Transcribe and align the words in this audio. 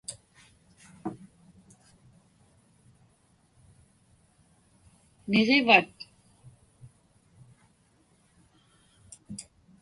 Niġivat? 5.29 5.89